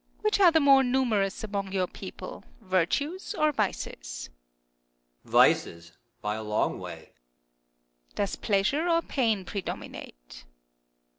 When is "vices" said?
3.51-4.31, 5.31-5.91